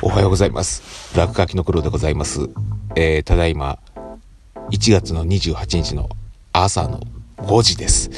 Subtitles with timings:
[0.00, 1.14] おはようございます。
[1.14, 2.48] 落書きの黒でございます。
[2.96, 3.78] えー、ただいま、
[4.70, 6.08] 1月の28日の
[6.54, 7.00] 朝の
[7.36, 8.08] 5時です。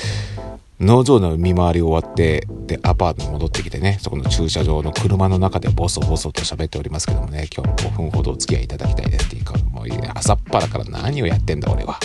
[0.78, 11.98] 農場の見回り終わって、で、アパートに戻ってきてね、そこの駐車場の車の中でボソボソと喋っておりますけどもね、今日も5分ほどお付き合いいただきたいですっていうか、もういいね朝っぱらから何をやってんだ俺は。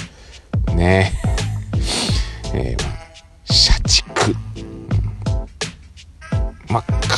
[0.73, 1.13] ね
[2.53, 2.57] え。
[2.73, 4.08] えー、まあ、社畜。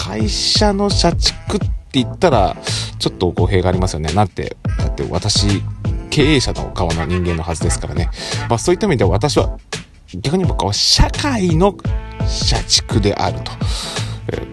[0.04, 2.58] 会社の社畜って言ったら、
[2.98, 4.12] ちょっと語弊がありますよね。
[4.14, 5.62] なんて、だって私、
[6.10, 8.10] 経営者の側の人間のはずですからね。
[8.50, 9.60] まあそういった意味では私は、
[10.16, 11.78] 逆に僕は社会の
[12.28, 13.52] 社畜であると。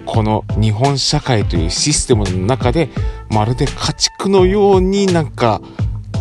[0.05, 2.91] この日本社会というシステムの中で、
[3.31, 5.63] まるで家畜のようになんか、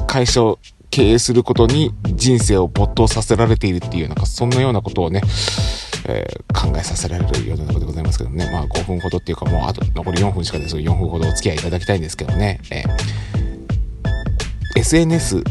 [0.07, 0.57] 会社を
[0.89, 5.21] 経営することに人生を没頭させられているっていう、なんかそんなようなことをね、
[6.07, 8.49] えー考えさせられる世の中でございますけどね。
[8.51, 12.59] まあ5分ほどっていうかもうあと残り4分しかです4分ほどお付き合いいただきたいんですけどね。
[12.71, 13.37] えー
[14.77, 15.43] SNS、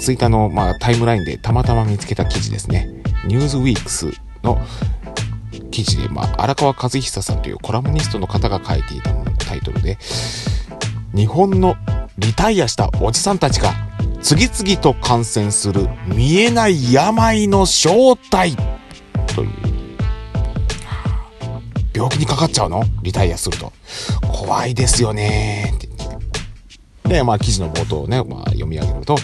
[0.00, 2.88] ツイッターの、まあ、タイムラインでたまたま見つけた記事ですね。
[3.26, 4.10] ニューズウィークス
[4.42, 4.58] の
[5.70, 9.12] 記事で、まあ、荒川和久さんというコラムニストの方が書いていた
[9.44, 9.98] タイトルで、
[11.14, 11.76] 日本の
[12.16, 13.74] リタイアしたおじさんたちが
[14.22, 18.56] 次々と感染する見えない病の正体
[21.98, 22.84] 病気にかかっちゃうの？
[23.02, 23.72] リタイアすると。
[24.32, 25.88] 怖いですよねって。
[27.08, 29.16] で、まあ記事の冒頭をね、まあ読み上げると、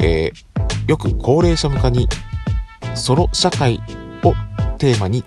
[0.00, 0.50] えー
[0.88, 2.08] よく高齢者向かに
[2.96, 3.80] ソロ社会
[4.24, 4.34] を
[4.78, 5.22] テーマに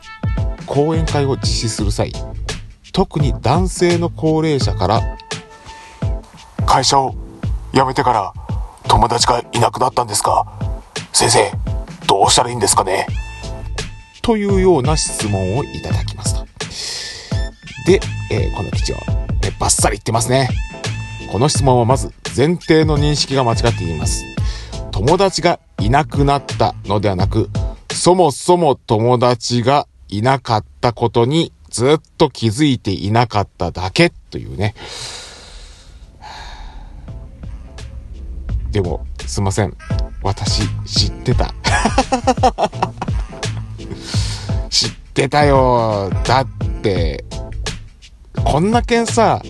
[0.65, 2.11] 講演会を実施する際、
[2.91, 5.17] 特に男性の高齢者から、
[6.65, 7.15] 会社を
[7.73, 8.33] 辞めてから
[8.89, 10.45] 友達がいなくなったんですか？
[11.13, 11.49] 先生、
[12.07, 13.07] どうしたらいいんですかね？
[14.21, 16.42] というような質問をいただきますと。
[17.85, 17.99] で、
[18.31, 19.03] えーこの記事を、ね、
[19.59, 20.49] バッサリ言ってますね。
[21.31, 24.23] この質問はまず前提の認識が間違っています。
[24.91, 27.49] 友達がいなくなったのではなく、
[27.91, 34.75] そもそも友達がいなかったことにずっと気づいていなかっただけというね。
[38.71, 39.75] でも、すいません。
[40.21, 41.53] 私、知ってた。
[44.69, 46.11] 知ってたよ。
[46.23, 46.47] だっ
[46.81, 47.23] て、
[48.45, 49.41] こんなけんさ、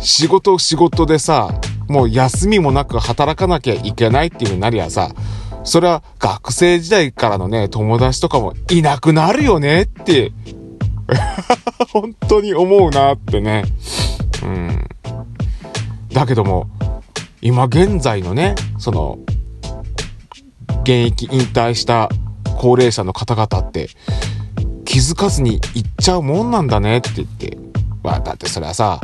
[0.00, 5.10] 仕事仕事でさ、もう休みもなく働かなきゃいけないっていう風になりゃさ、
[5.64, 10.32] それは学生時代からのね、友達とかもいなくなるよねって、
[11.92, 13.64] 本当に思うなってね。
[14.42, 14.84] うん。
[16.12, 16.68] だけども、
[17.42, 19.18] 今現在のね、その、
[20.82, 22.08] 現役引退した
[22.56, 23.88] 高齢者の方々って、
[24.84, 27.58] 気づかずに行っちゃうもんなんだねって言って、
[28.06, 29.00] まあ、だってそれはさ、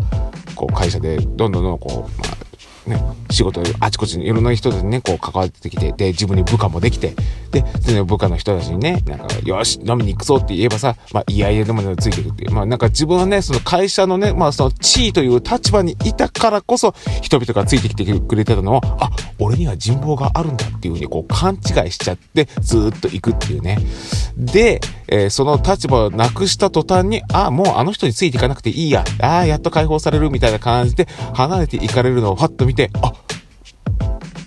[0.54, 3.02] こう会社でどんどんどんこう、まあ、ね、
[3.32, 7.16] 仕事あちこちにいろんな人でね、こう関わってきて、で、自分に部下もできて、
[7.50, 12.52] で、その部下の人たちにね、なんか、よし、飲みに行くぞって言えばさ、まあ、いやいやでもね、ついてくっていう。
[12.52, 23.78] まあ、なんか自分はね、その会社のね、まあ、その地位という立場にいたからこそ、人々がついてきてくれてたのを、あ、俺には人望があるんだっていうふうに、こう、勘違いしちゃって、ずっと行くっていうね。
[24.36, 29.04] で、えーその立場をなくした途端に、ああ、もうあの人についていかなくていいや。
[29.20, 33.11] ああ、やっと解放されるみたいな感じで、離れていかれるのをファッと見て、あ、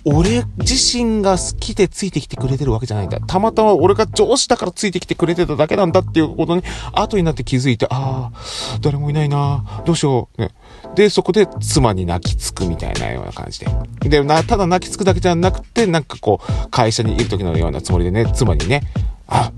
[0.08, 3.18] 俺自身が好きでついてきてくれてるわけじゃないんだ。
[3.20, 6.62] たまたま俺が上司だからついてきてくれてただけなんだっていうことに、
[6.92, 10.40] 後になって気づいて、ああ、誰もいないなどうしよう。
[10.40, 10.52] ね。
[10.94, 13.66] で、そこで妻に泣きつくみたいなような感じで。
[14.08, 18.82] で、な、ただ泣きつくだけじゃなくて、なんかこう、会社にいる時のようなつもりでね、妻にね、
[19.26, 19.50] あ、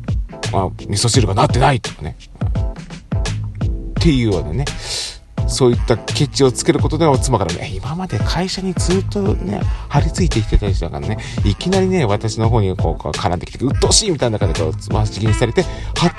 [0.54, 2.16] あ、味噌汁がなってないとかね。
[4.00, 4.64] っていうようなね。
[5.48, 15.68] そういったケチをつけることでは妻からね、今まで会社にずっとね、張り付いてきてた人だからね、いきなりね、私の方にこう、絡んできて、うっとうしいみたいな中でこう、つましぎにされて、は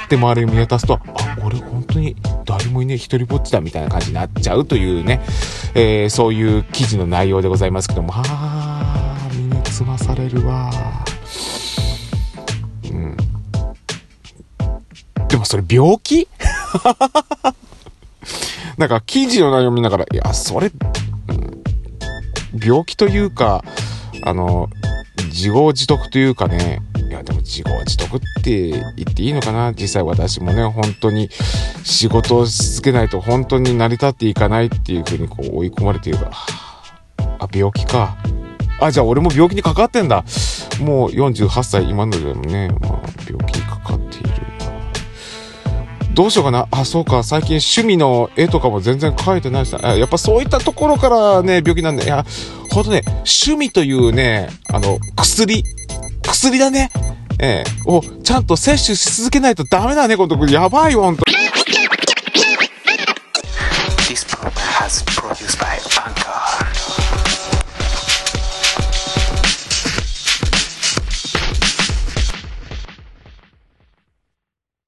[0.05, 5.21] って周りを見渡すと、あ、俺本当に誰もいねえ、一人ぼっちだみたいな感じになっちゃうというね、
[5.75, 10.71] えー、そういう記事の内容でございますけども、はあ、身につまされるわ。
[12.85, 13.17] うん。
[15.27, 16.27] でもそれ病気？
[18.79, 21.49] なんか記事の内容見ながら、いや、それ、うん
[22.65, 23.63] 病気というか、
[24.23, 24.69] あの、
[25.25, 29.73] 自業自得というかね、いや、でも自業自得って言っていいのかな？
[29.73, 31.29] 実際私もね、本当に
[31.83, 36.31] 仕事をし続けないと本当に成り立っていかないっていうふうにこう追い込まれているから、
[37.39, 38.17] あ、病気か。
[38.79, 40.23] あ、じゃあ俺も病気にかかってんだ。
[40.81, 43.59] もう48歳、今のでもね、まあ、病気。
[46.19, 46.67] どうしようかな。
[46.71, 47.23] あ、そうか。
[47.23, 49.95] 最近趣味の絵とかも全然描いてないしな。
[49.95, 52.03] やっぱそういったところからね、病気なんで。
[52.03, 52.25] いや、
[52.71, 55.63] ほんとね、趣味というね、あの、薬、
[56.21, 56.91] 薬だね。
[57.39, 60.45] えー、をちゃんと摂取し続けないとダメだね、このとこ。
[60.45, 61.23] やばいよ、ほんと。
[64.09, 66.68] This program has produced by Anchor.